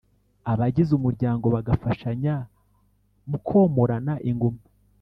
[0.51, 2.35] abagize umuryango bagafashanya
[3.29, 4.61] mu komorana inguma